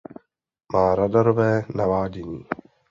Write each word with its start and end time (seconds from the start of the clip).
Má 0.73 0.95
radarové 0.95 1.63
navádění. 1.75 2.45